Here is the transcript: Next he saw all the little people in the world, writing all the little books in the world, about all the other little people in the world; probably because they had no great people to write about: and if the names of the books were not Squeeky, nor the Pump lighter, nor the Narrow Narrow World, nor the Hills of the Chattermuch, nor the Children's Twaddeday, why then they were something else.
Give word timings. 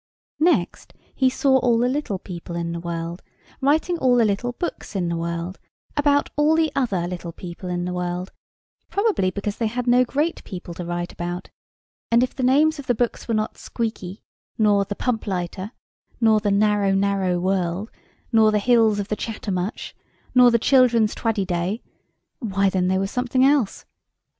Next 0.39 0.93
he 1.13 1.29
saw 1.29 1.59
all 1.59 1.77
the 1.77 1.87
little 1.87 2.17
people 2.17 2.55
in 2.55 2.71
the 2.71 2.79
world, 2.79 3.21
writing 3.61 3.99
all 3.99 4.15
the 4.15 4.25
little 4.25 4.53
books 4.53 4.95
in 4.95 5.09
the 5.09 5.15
world, 5.15 5.59
about 5.95 6.31
all 6.35 6.55
the 6.55 6.71
other 6.75 7.07
little 7.07 7.31
people 7.31 7.69
in 7.69 7.85
the 7.85 7.93
world; 7.93 8.31
probably 8.89 9.29
because 9.29 9.57
they 9.57 9.67
had 9.67 9.85
no 9.85 10.03
great 10.03 10.43
people 10.43 10.73
to 10.73 10.85
write 10.85 11.13
about: 11.13 11.51
and 12.09 12.23
if 12.23 12.33
the 12.35 12.41
names 12.41 12.79
of 12.79 12.87
the 12.87 12.95
books 12.95 13.27
were 13.27 13.35
not 13.35 13.59
Squeeky, 13.59 14.23
nor 14.57 14.85
the 14.85 14.95
Pump 14.95 15.27
lighter, 15.27 15.71
nor 16.19 16.39
the 16.39 16.49
Narrow 16.49 16.93
Narrow 16.95 17.39
World, 17.39 17.91
nor 18.31 18.51
the 18.51 18.57
Hills 18.57 18.97
of 18.97 19.07
the 19.07 19.15
Chattermuch, 19.15 19.93
nor 20.33 20.49
the 20.49 20.57
Children's 20.57 21.13
Twaddeday, 21.13 21.79
why 22.39 22.71
then 22.71 22.87
they 22.87 22.97
were 22.97 23.05
something 23.05 23.45
else. 23.45 23.85